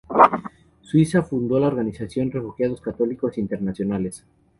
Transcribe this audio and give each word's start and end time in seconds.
En 0.09 0.41
Suiza 0.81 1.21
fundó 1.21 1.59
la 1.59 1.67
organización 1.67 2.31
Refugiados 2.31 2.81
Católicos 2.81 3.37
Internacionales. 3.37 4.25